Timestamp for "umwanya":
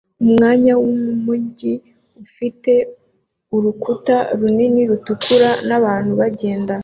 0.23-0.73